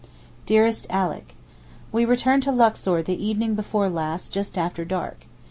[0.47, 1.35] DEAREST ALICK,
[1.91, 5.27] We returned to Luxor the evening before last just after dark.